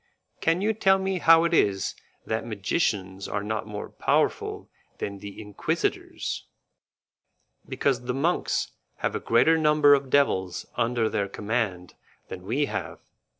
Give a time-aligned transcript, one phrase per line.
[0.39, 1.93] Can you tell me how it is
[2.25, 6.47] that magicians are not more powerful than the Inquisitors?"
[7.69, 8.71] "Because the monks
[9.05, 11.93] have a greater number of devils under their command
[12.29, 12.99] than we have.